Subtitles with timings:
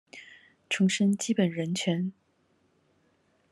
[0.67, 2.11] 重申基本人權